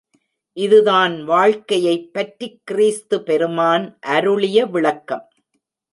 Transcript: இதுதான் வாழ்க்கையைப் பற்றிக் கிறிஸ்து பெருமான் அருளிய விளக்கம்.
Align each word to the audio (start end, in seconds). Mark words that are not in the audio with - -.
இதுதான் 0.57 1.23
வாழ்க்கையைப் 1.23 2.13
பற்றிக் 2.13 2.61
கிறிஸ்து 2.63 3.23
பெருமான் 3.23 3.97
அருளிய 3.99 4.65
விளக்கம். 4.65 5.27